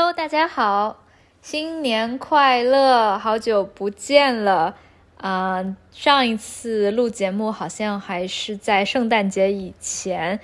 [0.00, 1.04] Hello，大家好，
[1.42, 3.18] 新年快乐！
[3.18, 4.74] 好久不见了，
[5.18, 10.40] 啊、上一次录节目好像还是在圣诞节以前。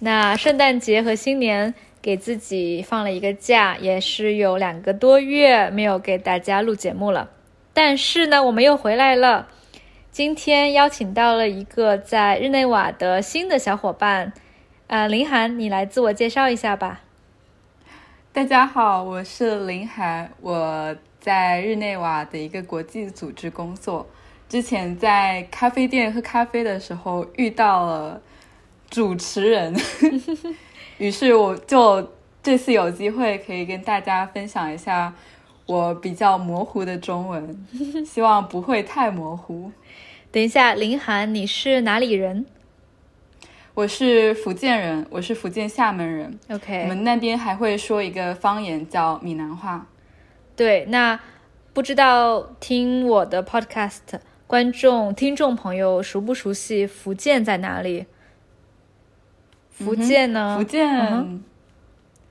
[0.00, 1.72] 那圣诞节和新年
[2.02, 7.30] 给自己放了一个假，也是有两个多月没有给大家录节目了。
[7.72, 9.48] 但是呢，我们又回来了。
[10.12, 14.34] 今天邀请到了一个在日内瓦的新的小伙伴，
[14.88, 17.00] 呃，林涵，你来自我介绍一下吧。
[18.38, 24.06] 大家好，我是林涵，我在日内瓦的一个国际组织工作。
[24.48, 28.22] 之前在咖啡店喝咖啡的时候遇到了
[28.88, 29.74] 主持人，
[30.98, 35.12] 于是我就这次有机会可以跟大家分享一下
[35.66, 37.66] 我比较模糊的中文，
[38.06, 39.72] 希望不会太模糊。
[40.30, 42.46] 等一下，林涵，你是哪里人
[43.78, 46.36] 我是福建人，我是福建厦门人。
[46.50, 49.86] ？OK，我们那边还会说一个方言叫闽南话。
[50.56, 51.20] 对，那
[51.72, 54.00] 不知道听我的 Podcast
[54.48, 58.06] 观众、听众朋友熟不熟悉福建在哪里？
[59.70, 60.56] 福建呢？
[60.58, 61.44] 福建，嗯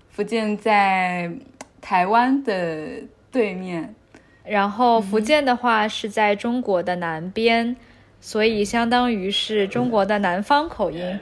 [0.10, 1.32] 福建在
[1.80, 3.96] 台湾的对面。
[4.44, 7.78] 然后福建的话是在中国的南边，
[8.20, 11.18] 所以相当于是中国的南方口音。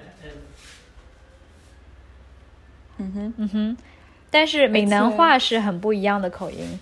[2.97, 3.77] 嗯哼，嗯哼，
[4.29, 6.79] 但是闽南话是很不一样的口音。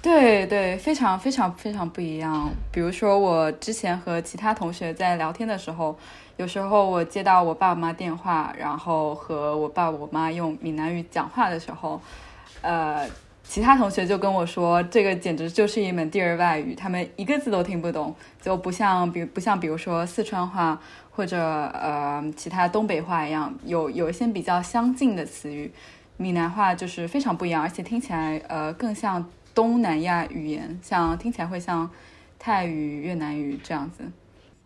[0.00, 2.50] 对对，非常非常非常不一样。
[2.72, 5.96] 比如说，我之前和其他同学在聊天的时候，
[6.38, 12.00] 有时候我接到我爸爸妈妈电话，然后和我爸我妈用闽南语讲话的时候，
[12.62, 13.08] 呃，
[13.44, 20.80] 其他同学就跟我说，这个简直就是一门第二外语，他们一个字都听不懂，就不像比不像比如说四川话
[21.14, 25.70] 或者呃其他东北话一样，有有一些比较相近的词语，
[26.16, 29.24] 闽南话就是非常不一样，而且听起来呃更像
[29.54, 31.88] 东南亚语言，像听起来会像
[32.38, 34.02] 泰语、越南语这样子。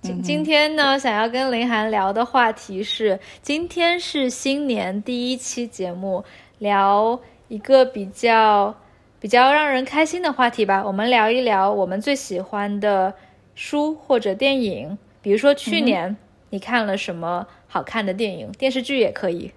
[0.02, 6.24] 今今天呢，想要跟林涵聊的话题是，今天是新年第一期节目，
[6.58, 7.18] 聊
[7.48, 8.72] 一个比较
[9.18, 10.84] 比较让人开心的话题吧。
[10.86, 13.12] 我们聊一聊我们最喜欢的
[13.56, 16.16] 书或者电影，比如说去年
[16.50, 19.52] 你看了什么好看的电影，电视剧也可以。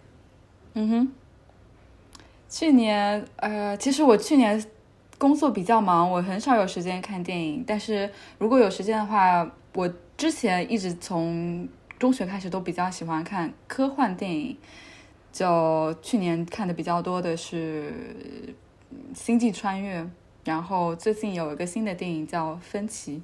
[0.73, 1.11] 嗯哼，
[2.50, 4.63] 去年呃，其实我去年
[5.17, 7.63] 工作比较忙，我很少有时间看电影。
[7.66, 11.67] 但是如果有时间的话，我之前一直从
[11.97, 14.57] 中学开始都比较喜欢看科幻电影。
[15.31, 17.94] 就去年看的比较多的是
[19.17, 20.01] 《星际穿越》，
[20.44, 23.17] 然后最近有一个新的电影叫《分歧》，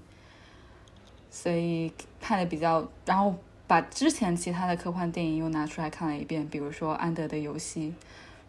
[1.32, 3.34] 所以看的比较，然后
[3.68, 7.94] 把之前其他的科幻电影又拿出来看了一遍，比如说《安德的游戏》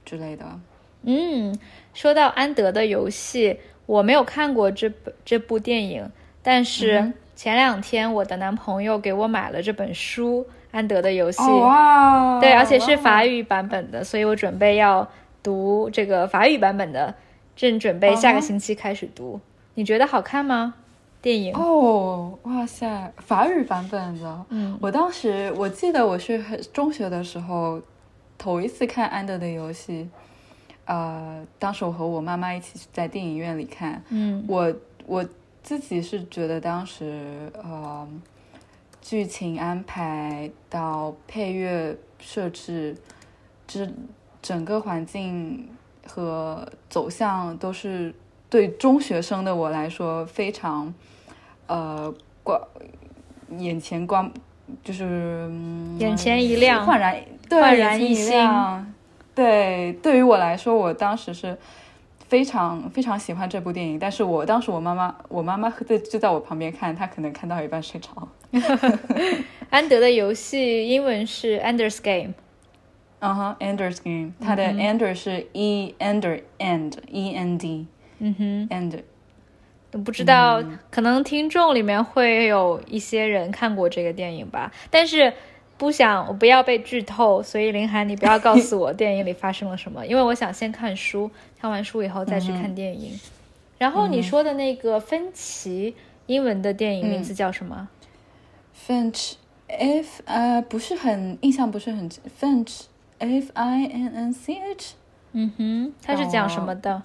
[0.08, 0.44] 之类的。
[1.02, 1.56] 嗯，
[1.94, 6.10] 说到安德的游戏，我没有看过这本这部电影，
[6.42, 12.40] 但是嗯前两天我的男朋友给我买了这本书《安德的游戏》哦哇！
[12.40, 15.06] 对，而且是法语版本的，所以我准备要
[15.42, 17.14] 读这个法语版本的，
[17.54, 19.40] 正准备下个哦星期开始读。
[19.74, 20.74] 你觉得好看吗？
[21.26, 21.52] 电影？
[21.56, 24.46] 哦，哇塞，法语版本的。
[24.50, 27.82] 嗯，我当时我记得我是很中学的时候
[28.38, 30.08] 头一次看安德的游戏，
[30.84, 34.72] 呃，当时我和我妈妈一起在电影院里看，嗯我
[35.04, 35.28] 我
[35.64, 38.08] 自己是觉得当时呃
[39.02, 42.96] 剧情安排到配乐设置，
[43.66, 43.88] 这
[44.40, 45.70] 整个环境
[46.06, 48.14] 和走向都是
[48.48, 50.94] 对中学生的我来说非常
[51.66, 52.12] 呃
[52.42, 52.60] 光
[53.58, 54.30] 眼前光
[54.82, 57.16] 就是、嗯眼前一亮焕然
[57.48, 58.34] 对焕然一新
[59.34, 61.56] 对，对于我来说，我当时是
[62.26, 68.28] 非常非常喜欢这部电影，但是我当时我妈妈我妈妈在就在我旁边看，她可能看到一半睡着了。
[69.70, 72.34] 安德的游戏英文是 Ender's Game。
[73.18, 77.86] 嗯哼，Ender's Game，它的 Ender 是 E Ender End E N D
[78.18, 79.02] 嗯哼，End。
[79.96, 85.32] 不知道，嗯可能听众里面会有一些人看过这个电影吧，但是
[85.78, 93.18] 不想我不要被剧透，所以林涵你不要告诉我 电影里发生了什么，因为我想先看书，看完书以后再去看电影。
[93.78, 95.94] 然后你说的那个分歧，
[96.26, 97.88] 英文的电影名字叫什么
[98.86, 99.34] ？Finch
[99.68, 102.84] F 呃不是很印象不是很 Finch
[103.18, 104.94] F I N N C H
[105.32, 107.02] 嗯哼，它是讲什么的？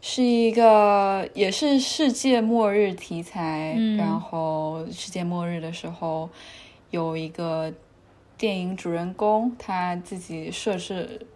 [0.00, 6.30] 是一个也是世界末日题材，嗯然后世界末日的时候
[6.90, 7.72] 有一个
[8.36, 11.26] 电影主人公他自己设置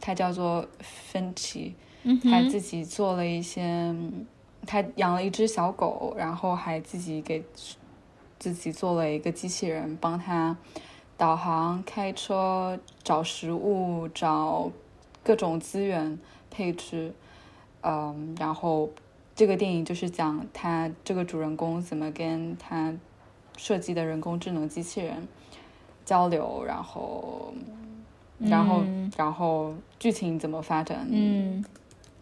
[0.00, 3.94] 他叫做芬奇，嗯，他自己做了一些，
[4.66, 7.42] 他养了一只小狗，然后还自己给
[8.38, 10.56] 自己做了一个机器人，帮他
[11.16, 14.70] 导航、开车、找食物、找
[15.22, 16.18] 各种资源
[16.50, 17.14] 配置。
[17.82, 18.90] 嗯，然后
[19.34, 22.94] 这个电影就是讲他这个主人公怎么跟他
[23.56, 25.28] 设计的人工智能机器人
[26.04, 27.52] 交流，然后，
[28.38, 28.82] 然后，
[29.16, 31.64] 然后剧情怎么发展，嗯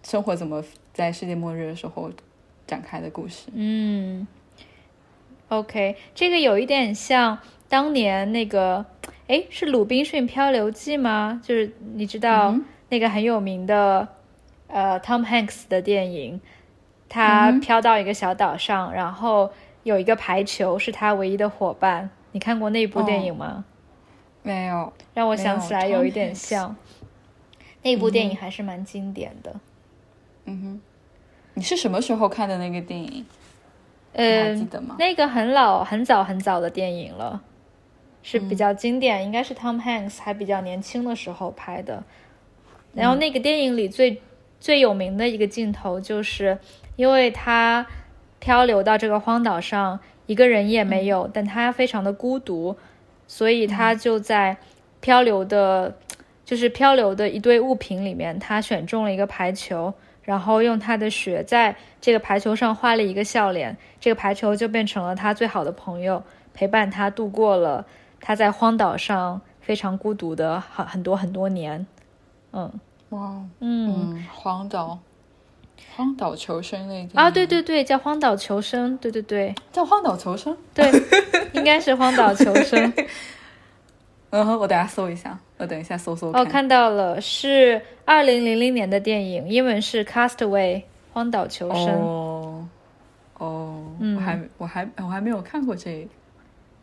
[0.02, 0.62] 生活怎么
[0.92, 2.10] 在世界末日的时候
[2.66, 3.48] 展开的故事。
[3.52, 4.26] 嗯
[5.48, 8.86] ，OK，这个有一点像当年那个，
[9.28, 11.40] 哎，是《鲁滨逊漂流记》吗？
[11.44, 14.08] 就是你知道嗯那个很有名的，
[14.72, 16.40] 呃，Tom Hanks 的电影，
[17.08, 19.50] 他嗯飘到一个小岛上，然后
[19.82, 22.10] 有一个排球是他唯一的伙伴。
[22.32, 23.64] 你看过那部电影吗？
[24.42, 26.76] 没有，让我想起来有一点像。
[27.82, 29.54] 那部电影还是蛮经典的。
[30.44, 30.80] 嗯哼，
[31.54, 33.26] 你是什么时候看的那个电影？
[34.12, 34.96] 你还记嗯，得吗？
[34.98, 37.42] 那个很老、很早、很早的电影了，
[38.22, 42.02] 是嗯比较经典，应该是 Tom Hanks 还比较年轻的时候拍的。
[42.92, 44.20] 然后那个电影里最
[44.60, 46.58] 最有名的一个镜头，就是
[46.96, 47.86] 因为他
[48.38, 52.76] 漂流到这个荒岛上，一个人也没有，但他非常的孤独，
[53.26, 54.58] 所以他就在
[55.00, 55.96] 漂流的，
[56.44, 59.92] 就是漂流的一堆物品里面，他选中了一个排球，
[60.22, 66.22] 然后用他的血在这个排球上画了一个笑脸，这个排球就变成了他最好的朋友，
[66.52, 67.86] 陪伴他度过了
[68.20, 71.86] 他在荒岛上非常孤独的很很多很多年。
[72.52, 72.70] 嗯
[73.10, 74.98] 哇，嗯嗯，荒岛，
[75.96, 80.56] 荒岛求生那个啊，对，对对，叫荒岛求生，对对对叫荒岛求生。
[80.74, 80.90] 对，
[81.52, 82.92] 应该是荒岛求生。
[84.30, 90.76] 嗯哼，我等下搜一下，我等一下搜搜哦，看到了，是二零零零年的电影，英文是《Castaway》
[91.12, 91.88] 荒岛求生。
[92.00, 92.68] 哦，
[93.38, 96.08] 哦，嗯我还我还我还没有看过这个。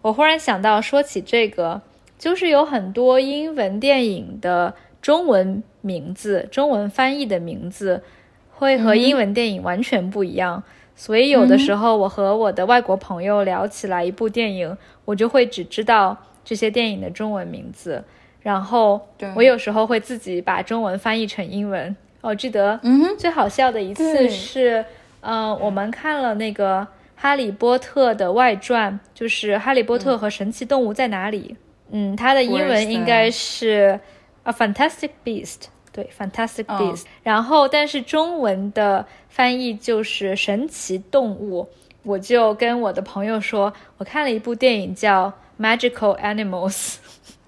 [0.02, 1.82] 我忽然想到，说起这个，
[2.20, 8.04] 就是有很多英文电影的中文名字、中文翻译的名字，
[8.52, 10.62] 会和英文电影完全不一样。
[10.96, 18.04] 所以有的时候，我和我的外国朋友聊起来一部电影，我就会只知道这些电影的中文名字，
[18.42, 21.96] 然后我有时候会自己把中文翻译成英文。
[22.22, 24.84] 我记得嗯，最好笑的一次是，
[25.22, 26.82] 嗯、我们看了那个
[27.16, 31.56] 《哈利波特》的外传，就是《哈利波特和神奇动物在哪里》。
[31.92, 34.00] 嗯，它的英文应该是
[34.50, 35.62] 《A Fantastic Beast》，
[35.98, 41.64] 对，《Fantastic 嗯 Beast》然后，但是中文的翻译就是《神奇动物》。
[42.04, 46.96] 我就跟我的朋友说，我看了一部电影叫《Magical Animals》，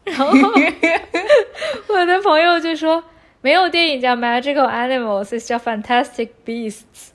[0.06, 0.28] 然后
[1.94, 3.04] 我的朋友就说。
[3.42, 7.12] 没有电影叫 Magical Animals，是叫 Fantastic Beasts。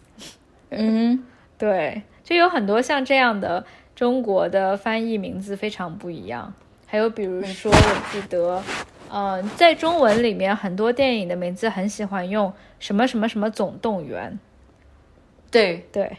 [0.70, 1.22] 嗯
[1.58, 6.54] 对，就有很多像这样的中国的翻译名字非常不一样。
[6.86, 8.62] 还有比如说，我记得，
[9.10, 14.38] 嗯、在中文里面很多电影的名字很喜欢用什么什么什么总动员。
[15.50, 16.16] 对对，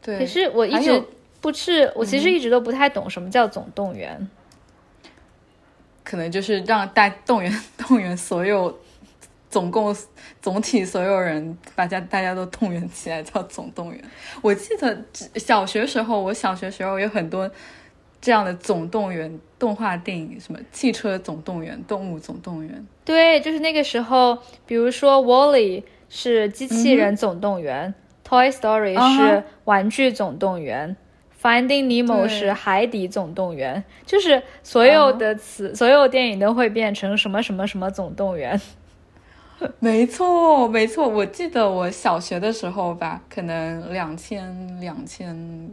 [0.00, 0.18] 对。
[0.18, 1.02] 可是我一直
[1.40, 4.28] 不是，我其实一直都不太懂什么叫总动员。
[6.04, 8.78] 可能就是让大动员动员所有，
[9.50, 9.92] 总共
[10.40, 14.00] 总体所有人，大家大家都动员起来叫总动员。
[14.40, 14.96] 我记得
[15.34, 17.50] 小学时候，我小学时候有很多
[18.26, 22.84] 这样的总动员动画电影，什么汽车总动员、动物总动员。
[23.04, 30.96] 对，就是那个时候，比如说 Wall-E 是机器人总动员、t o y Story 是玩具总动员、
[31.40, 38.60] Finding Nemo 是海底总动员，就是所有的词、所有电影都会变成什么什么什么总动员。
[39.78, 41.08] 没错，没错。
[41.08, 45.70] 我记得我小学的时候吧，可能两千两千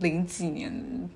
[0.00, 0.72] 零几年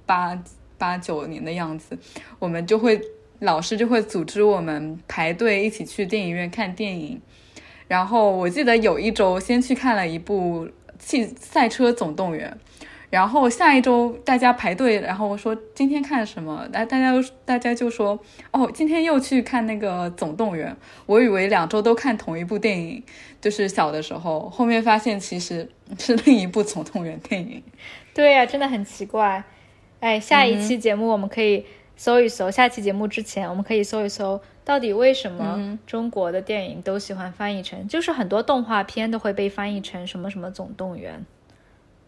[0.07, 0.41] 八
[0.79, 1.99] 八九年的样子，
[2.39, 3.01] 我们就会
[3.41, 7.21] 老师就会组织我们排队一起去电影院看电影。
[7.89, 10.67] 然后我记得有一周先去看了一部
[10.99, 12.51] 《汽赛车总动员》，
[13.11, 16.67] 然后下一周大家排队，然后我说今天看什么？
[16.73, 18.19] 大大家都大家就说
[18.51, 20.77] 哦，今天又去看那个总动员。
[21.07, 23.01] 我以为两周都看同一部电影，
[23.41, 27.63] 就是小的时候，后面发现其实是另一部总动员电影。
[28.13, 29.45] 对呀、真的很奇怪。
[30.07, 41.27] 哎，下一期节目我们可以搜一搜，下期节目之前我们可以搜一搜，到底为什么中国的电影都喜欢翻译成，就是很多动画片都会被翻译成什么什么总动员。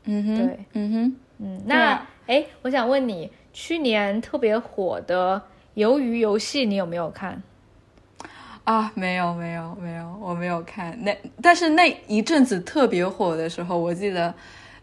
[0.04, 5.42] 嗯哼，对，嗯哼，嗯，对那啊哎、我想问你，去年特别火的
[5.84, 7.42] 《鱿鱼游戏》，你有没有看？
[8.62, 11.12] 啊，没有没有没有，我没有看那，
[11.42, 14.32] 但是那一阵子特别火的时候，我记得。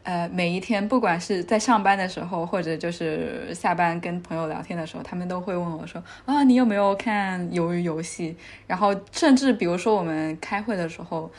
[0.06, 8.34] 呃，每一天，不管是在上班的时候，或者就是下班跟朋友聊天的时候，他们都会问我说：“啊，你有没有看《鱿鱼游戏》？”
[8.68, 11.32] 然后，甚至比如说我们开会的时候，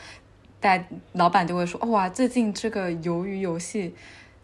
[0.59, 0.77] 大
[1.13, 3.89] 老板就会说：“哇，最近这个《鱿鱼游戏》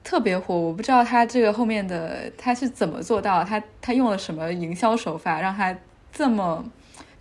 [0.06, 5.76] 特别火，我不知道他这个后面的他是怎么做到，他他用了什么营销手法让他
[6.14, 6.64] 这么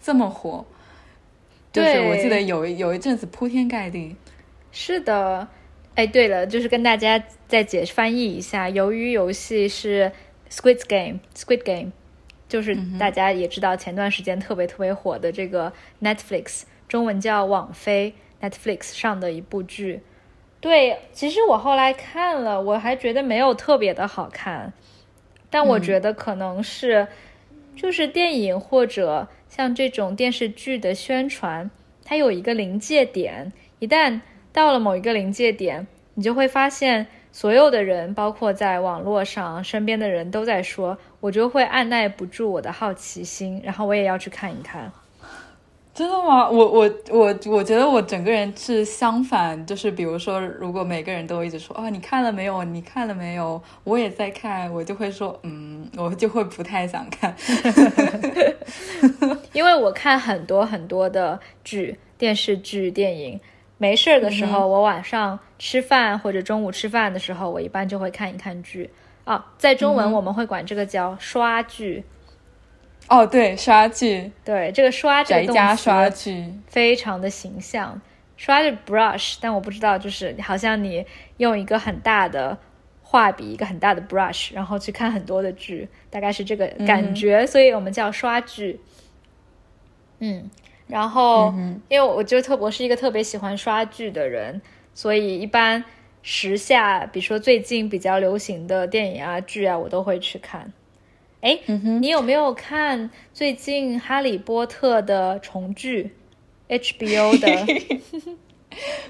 [0.00, 0.64] 这么火？”
[1.73, 4.14] 就是我记得有有一阵子铺天盖地。
[4.71, 5.49] 是的。
[5.94, 10.11] 哎，对了，就是跟大家再解翻译一下，《鱿鱼游戏》是
[10.50, 11.92] Squid Game，Squid Game，
[12.49, 15.70] 就是大家也知道前段时间特别特别火的这个
[16.00, 20.00] Netflix，中文叫网飞 Netflix 上的一部剧。
[20.61, 24.72] 对，其实我后来看了，我还觉得没有特别的好看，
[25.50, 27.06] 但我觉得可能是，
[27.76, 31.70] 就是电影或者像这种电视剧的宣传，
[32.02, 34.22] 它有一个临界点，一旦。
[34.52, 44.92] 到了某一个临界点，你就会发现所有的人，包括在网络上身边的人都在说，我就会按耐不住我的好奇心，然后我也要去看一看。
[45.94, 46.49] 真的吗？
[46.49, 52.64] 我我我我觉得我整个人是相反，就是比如说，如果每个人都一直说哦，你看了没有？
[52.64, 53.62] 你看了没有？
[53.85, 57.35] 我也在看，我就会说嗯，我就会不太想看，
[59.52, 63.40] 因为我看很多很多的剧、电视剧、电影。
[63.83, 68.89] 没事儿的时候，我晚上吃饭或者中午吃饭的时候，我一般就会看一看剧
[69.25, 69.45] 啊。
[69.59, 72.05] 在中文我们会管这个叫刷剧。
[73.09, 78.01] 哦，对，刷剧，对这个刷这个动刷剧非常的形象，
[78.37, 81.05] 刷着 brush，但我不知道，就是好像你
[81.39, 82.57] 用一个很大的
[83.03, 88.79] 画笔，一个很大的 brush，然后去看很多的剧，大概是这个感觉，所以我们叫刷剧。
[90.21, 90.49] 嗯。
[90.92, 91.54] 然后，
[91.88, 94.61] 因为我觉得特我是一个特别喜欢刷剧的人，
[94.92, 95.82] 所以一般
[96.20, 100.70] 时下，比如说最近比较流行的电影啊、剧啊，我都会去看。
[101.40, 101.58] 哎，
[102.02, 106.11] 你有没有看最近《哈利波特》的重聚
[106.68, 107.49] ？HBO 的？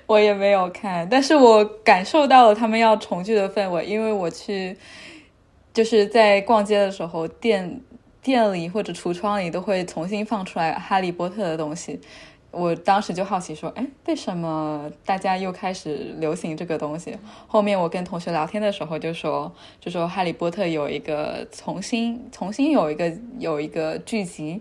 [0.06, 4.76] 我也没有看，但是我感受到了他们要重聚的氛围，因为我去
[5.74, 7.80] 就是在逛街的时候店。
[8.23, 12.00] 店里或者橱窗里都会重新放出来《哈利波特》的东西，
[12.52, 17.17] 我当时就好奇说：“哎，为什么大家又开始流行这个东西？”
[17.49, 24.61] 后面我跟同学聊天的时候就说：“就说《哈利波特》有一个重新重新有一个有一个剧集，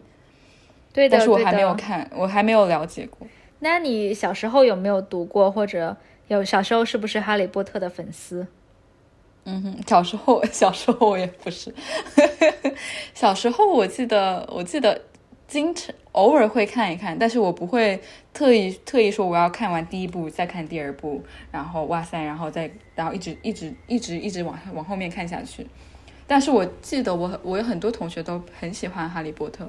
[0.91, 3.27] 对的，但是我还没有看，我还没有了解过。
[3.59, 5.95] 那你小时候有没有读过，或者
[6.29, 8.47] 有小时候是不是《哈利波特》的粉丝？”
[9.43, 11.73] 嗯哼，小时候小时候我也不是，
[13.15, 15.01] 小时候我记得我记得
[15.47, 17.99] 经常偶尔会看一看，但是我不会
[18.33, 25.65] 特意特意说我要看完第一部再看第二部，然后哇塞，然后再然后一直一直一直一直往往后面看下去。
[26.27, 29.67] 但是我记得我我有很多同学都很喜欢哈利波特，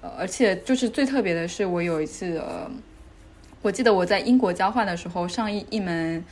[0.00, 2.70] 呃，而且就是最特别的是我有一次，呃，
[3.60, 6.24] 我记得我在英国交换的时候上一一门。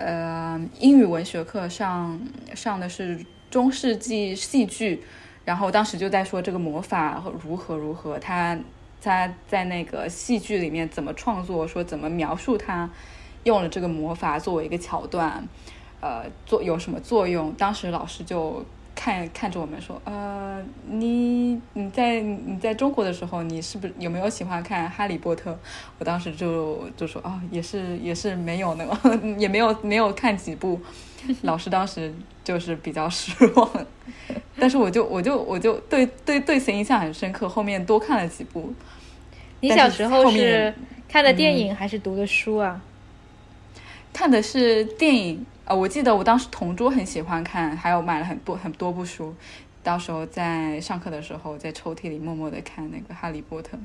[0.00, 2.18] 呃，英语文学课上
[2.54, 5.02] 上的是中世纪戏剧，
[5.44, 8.58] 然后当时就在说这个魔法如何如何，他
[9.02, 12.88] 他在那个戏剧里面怎么创作，说怎么描述他
[13.44, 15.46] 用了这个魔法作为一个桥段，
[16.00, 17.52] 呃，作有什么作用？
[17.52, 18.64] 当时老师就。
[19.02, 25.50] 看看着我们说，呃，你你在你在中国的时候，你是不是有没有喜欢看《哈利波特》？
[25.98, 30.78] 我当时就就说，哦，也是也是没有那个， 也没有没有看几部。
[31.40, 32.12] 老师当时
[32.44, 33.86] 就是比较失望，
[34.58, 38.70] 但是我就我就我就对对对此印象很深刻，后面多看了几部。
[39.60, 40.74] 你小时候是
[41.08, 42.82] 看的电影还是读的书啊？
[44.12, 45.46] 看的是电影。
[45.70, 49.32] 呃，我记得我当时同桌很喜欢看，还有买了很多很多部书，
[49.84, 53.76] 到时候在上课的时候在抽屉里默默的看那个《哈利波特》。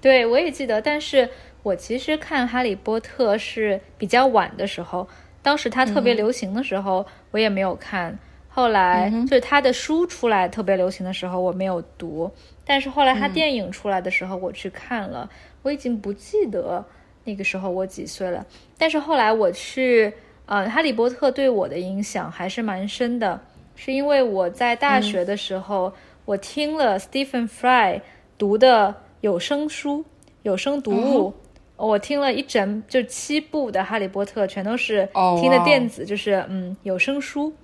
[0.00, 1.28] 对，我也记得，但是
[1.62, 5.06] 我其实看《哈利波特》是比较晚的时候，
[5.42, 8.18] 当时它特别流行的时候，我也没有看。
[8.48, 12.32] 后来就是他的书出来特别流行的时候，我没有读。
[12.64, 15.28] 但是后来他电影出来的时候，我去看了。
[15.60, 16.82] 我已经不记得
[17.24, 18.46] 那个时候我几岁了，
[18.78, 20.10] 但是后来我去。
[20.52, 23.40] 呃，哈利波特对我的影响还是蛮深的，
[23.74, 25.90] 是因为我在大学的时候，
[26.26, 28.02] 我听了 Stephen Fry
[28.36, 30.04] 读的有声书、
[30.42, 31.32] 有声读物，
[31.78, 35.08] 我听了一整就七部的哈利波特，全都是
[35.40, 37.54] 听的电子，就是嗯有声书。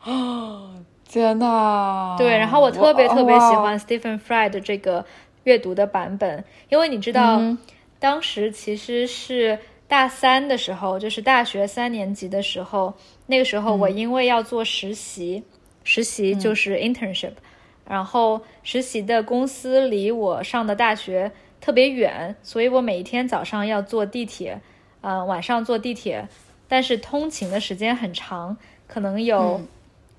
[0.00, 0.74] 啊，
[1.08, 2.16] 天呐！
[2.18, 5.04] 对，然后我特别特别喜欢 Stephen Fry 的这个。
[5.44, 7.56] 阅读的版本，因为你知道，嗯
[7.98, 9.58] 当时其实是
[9.90, 12.94] 大三的时候，就是大学三年级的时候，
[13.26, 15.42] 那个时候我因为要做实习，
[15.82, 17.32] 实习就是 internship，、
[17.88, 24.60] 然后实习的公司离我上的大学特别远，所以我每一天早上要坐地铁，
[25.00, 26.28] 呃，晚上坐地铁，
[26.68, 28.56] 但是通勤的时间很长，
[28.86, 29.60] 可能有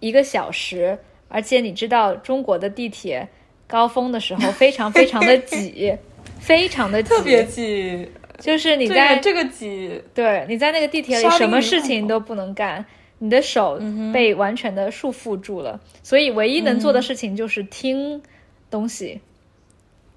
[0.02, 1.00] 一个小时，
[1.30, 3.26] 而且你知道中国的地铁
[3.68, 5.98] 高峰的时候非常非常的挤，
[6.38, 12.84] 非常的挤，特别挤， 就是你在、这个挤，对你在那个地铁里什么事情都不能干，
[13.20, 13.80] 你的手
[14.12, 18.22] 被完全的束缚住了，所以唯一能做的事情就是听
[18.70, 19.22] 东西。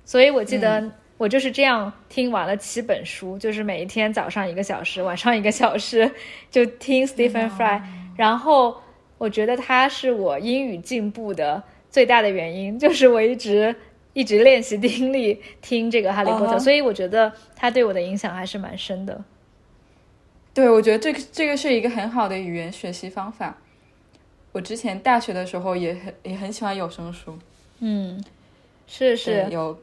[0.04, 6.10] 所以我记得我就是这样听完了七本书，就是每一天早上一个小时，晚上一个小时，
[6.50, 7.80] 就听 Stephen Fry。
[8.16, 8.76] 然后
[9.18, 13.74] 我觉得他是我英语进步的最大的原因，就是我一直
[14.14, 19.22] 一直练习听力听这个《哈利波特》所以我觉得他对我的影响还是蛮深的。
[20.54, 23.58] 对，我觉得这个这个是一个很好的语言学习方法。
[24.52, 27.36] 我之前大学的时候也很也很喜欢有声书，
[27.80, 28.22] 嗯，
[28.86, 29.76] 是是，有，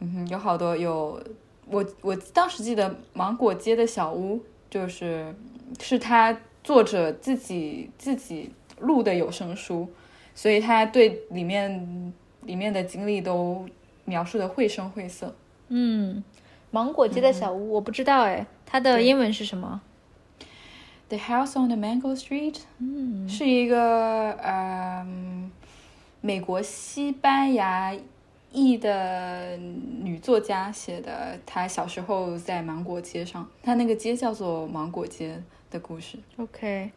[0.00, 1.18] 嗯哼，有好多有
[1.66, 5.34] 我我当时记得芒果街的小屋就是
[5.80, 9.88] 是他作者自己自己录的有声书，
[10.34, 13.66] 所以他对里面里面的经历都
[14.04, 15.34] 描述的绘声绘色。
[15.68, 16.22] 嗯，
[16.70, 19.80] 芒果街的小屋、我不知道哎，它的英文是什么
[21.08, 25.50] ？The House on the Mango Street，嗯，是一个嗯
[26.20, 27.96] 美国西班牙
[28.52, 36.18] 裔的女作家写的，她小时候在芒果街上，她那个街叫做芒果街的故事。
[36.36, 36.90] OK，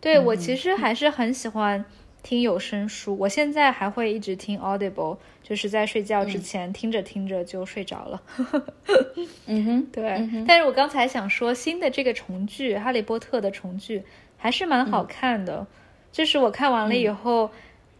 [0.00, 1.84] 对、我其实还是很喜欢
[2.22, 8.22] 听有声书，我现在还会一直听 Audible，就是在睡觉之前、听着听着就睡着了。
[9.46, 14.02] 嗯哼， 对，但是我刚才想说，新的这个重聚《哈利波特》的重聚
[14.38, 15.66] 还是蛮好看的，
[16.12, 17.50] 就是我看完了以后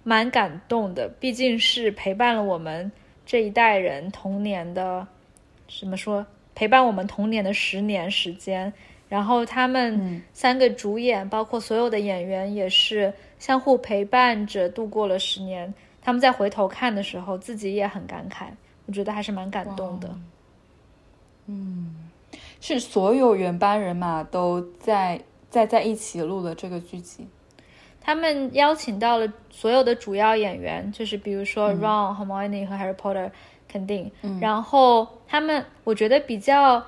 [0.05, 2.90] 蛮感动的，毕竟是陪伴了我们
[3.27, 5.07] 这一代人童年的，
[5.81, 6.25] 怎么说？
[6.55, 8.73] 陪伴我们童年的十年时间，
[9.12, 15.75] 然后他们三个主演，包括所有的演员，也是相互陪伴着度过了十年。
[16.01, 18.46] 他们在回头看的时候，自己也很感慨，
[18.87, 20.09] 我觉得还是蛮感动的。
[21.44, 21.94] 嗯
[22.59, 25.20] 是所有原班人马都在
[25.51, 27.29] 在在一起录的这个剧集。
[28.01, 33.31] 他们邀请到了所有的主要演员，就是比如说 Ron、Hermione 和 Harry Potter，
[33.68, 34.11] 肯定。
[34.40, 36.83] 然后他们，我觉得比较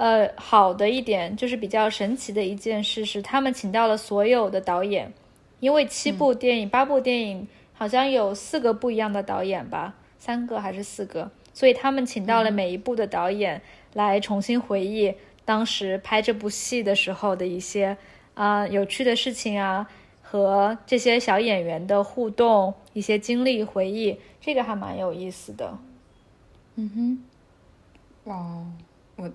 [0.00, 5.12] 呃好的一点，就是比较神奇的一件事是，他们请到了所有的导演，
[5.60, 13.60] 因为七部电影、八部电影好像有四个不一样的导演吧，三个还是四个，所以他们请到了每一部的导演
[13.92, 17.98] 来重新回忆当时拍这部戏的时候的一些
[18.32, 19.86] 啊、有趣的事情啊。
[20.22, 25.76] 和这些小演员的互动、一些经历回忆，这个还蛮有意思的。
[26.76, 28.64] 嗯哼，哇，
[29.16, 29.28] 我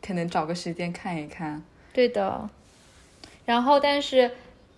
[0.00, 1.62] 可能找个时间看一看。
[1.92, 2.48] 对的。
[3.44, 4.30] 然后，但是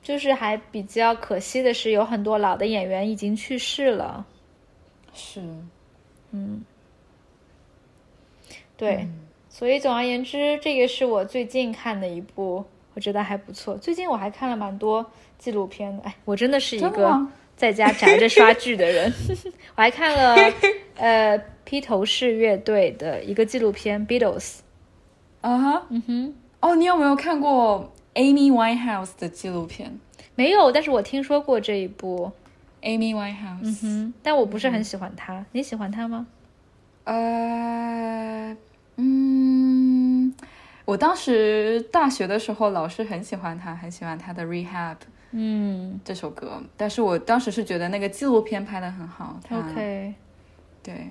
[0.03, 4.25] 就是还比较可惜的是，有很多老的演员已经去世了。
[5.13, 5.43] 是，
[6.31, 6.65] 嗯
[8.79, 9.07] 对，
[9.51, 13.77] 所以总而言之，这个是我最近看的一部，我觉得还不错。
[13.77, 15.05] 最近我还看了蛮多
[15.39, 19.13] 纪录片的，哎，我真的是一个在家宅着刷剧的人。
[19.77, 20.53] 我还看了
[20.97, 24.41] 呃披头士乐队的一个纪录片《Beatles》。
[25.43, 30.01] 啊哈，嗯哼，哦，你有没有看过 Amy Winehouse 的纪录片
[30.35, 32.33] 没有，但是我听说过这一部。
[32.83, 35.47] ？Amy Winehouse，、嗯哼，但我不是很喜欢他。
[35.53, 36.27] 你喜欢她吗？
[37.05, 38.57] 呃，
[38.97, 40.35] 嗯，
[40.85, 44.95] 我当时大学的时候，老师很喜欢她，很喜欢她的《Rehab》
[45.31, 49.39] 嗯这首歌，但是我当时是觉得那个纪录片拍的很好。
[49.49, 50.13] ，OK
[50.83, 51.09] 对，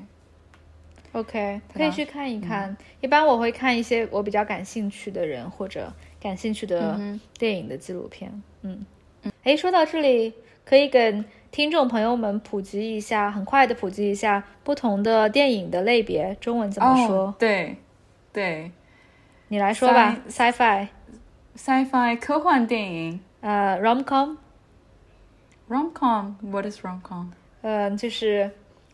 [1.13, 2.78] OK，可以去看一看。
[3.02, 6.97] 一般我会看一些我比较感兴趣的人或者感兴趣的
[7.38, 8.41] 电影的纪录片。
[8.62, 8.86] 嗯，
[9.43, 17.17] 哎，说到这里，可以跟听众朋友们普及一下，很快的普及一下不同的电影的类别，中文怎么说？
[17.17, 17.76] 哦、对，
[18.32, 18.71] 对。
[19.50, 23.19] 你来说吧，sci-fi，，sci-fi 科幻电影。
[23.41, 27.26] 呃，rom-com，，rom-com，what is rom-com？
[27.62, 28.50] 呃，就是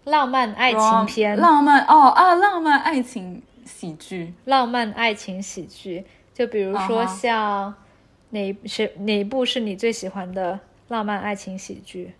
[0.08, 4.34] 浪漫爱情片，浪漫哦啊，浪漫爱情喜剧。
[4.46, 6.06] 浪漫爱情喜剧。
[6.34, 7.74] 就比如说像
[8.30, 12.14] 哪是哪一部是你最喜欢的浪漫爱情喜剧？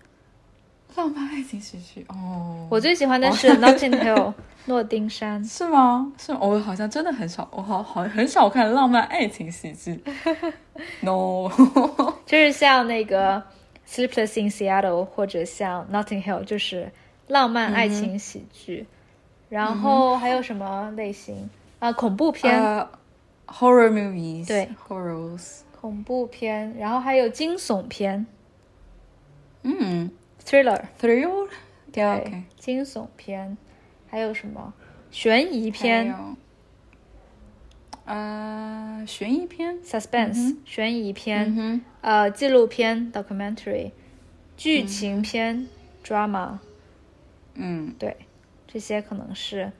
[0.96, 4.34] 浪漫爱情喜剧哦，我最喜欢的是 Notting Hill
[4.66, 5.44] 诺丁山。
[5.46, 6.12] 是吗？
[6.18, 10.04] 是吗我好像真的很少，我好好很少看浪漫爱情喜剧。
[11.02, 11.48] no，
[12.26, 13.42] 就是像那个
[13.88, 16.92] Sleepless in Seattle 或者像 Notting Hill，就是
[17.28, 18.86] 浪漫爱情喜剧。
[19.50, 21.92] 然后还有什么类型啊？
[21.94, 22.90] 恐怖片，呃
[23.48, 28.26] ，horror movies，对，horrors，恐怖片，然后还有惊悚片
[29.64, 30.12] 嗯
[30.44, 31.48] ，thriller，thriller，
[31.94, 33.58] 对，OK，惊悚片，
[34.10, 34.74] 还有什么
[35.12, 36.36] 悬疑片有
[38.04, 43.92] 呃，悬疑片，，suspense，、悬疑片，嗯，呃，纪录片 documentary，
[44.58, 45.68] 剧情片、
[46.06, 46.58] drama，
[47.58, 48.16] 嗯对，
[48.68, 49.72] 这些可能是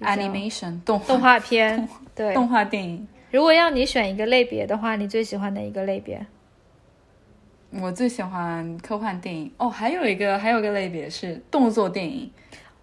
[0.00, 1.88] ，animation 动动画片。
[2.14, 3.06] 对，动画电影。
[3.30, 6.26] 如果要你选一个类别的话，你最喜欢哪一个类别？
[7.70, 12.28] 我最喜欢科幻电影哦，还有一个还有一个类别是动作电影，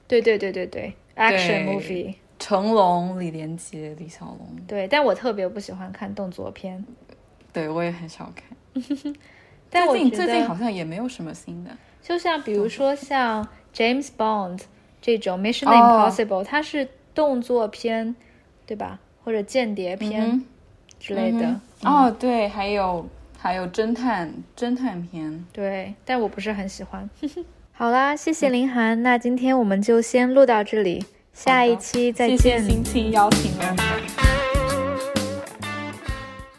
[0.07, 2.15] 对对对对对，action 对 movie。
[2.39, 6.85] 成龙、李连杰、李小龙，对，但我特别不喜欢看动作片。
[7.51, 8.55] 对我也很少看。
[9.69, 11.71] 但我最近最近好像也没有什么新的。
[12.01, 13.45] 就像比如说像
[13.77, 14.61] James Bond
[14.99, 18.15] 这种 Mission 哦 Impossible，、它是动作片，
[18.65, 18.99] 对吧？
[19.23, 20.45] 或者间谍片嗯
[20.99, 21.59] 之类的。
[21.83, 25.45] 哦，对，还有还有侦探侦探片。
[25.53, 27.07] 对，但我不是很喜欢。
[27.71, 34.16] 好啦，谢谢林涵，那今天我们就先录到这里，下一期再见谢谢邀请了。